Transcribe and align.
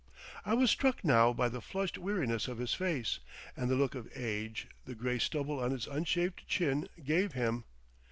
I 0.43 0.55
was 0.55 0.71
struck 0.71 1.03
now 1.03 1.31
by 1.31 1.47
the 1.47 1.61
flushed 1.61 1.95
weariness 1.99 2.47
of 2.47 2.57
his 2.57 2.73
face, 2.73 3.19
and 3.55 3.69
the 3.69 3.75
look 3.75 3.93
of 3.93 4.09
age 4.15 4.67
the 4.85 4.95
grey 4.95 5.19
stubble 5.19 5.59
on 5.59 5.69
his 5.69 5.85
unshaved 5.85 6.47
chin 6.47 6.89
gave 7.03 7.33
him. 7.33 7.65